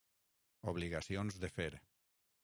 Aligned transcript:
Obligacions 0.71 1.37
de 1.43 1.51
fer. 1.59 1.69